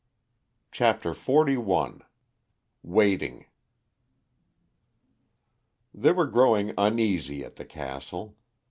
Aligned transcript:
CHAPTER 0.71 1.11
XLI 1.13 2.01
WAITING 2.81 3.45
They 5.93 6.11
were 6.11 6.25
growing 6.25 6.73
uneasy 6.75 7.43
at 7.43 7.57
the 7.57 7.65
castle. 7.65 8.35